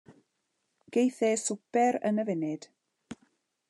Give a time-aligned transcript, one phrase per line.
[0.95, 2.69] Geith e swper yn y funud.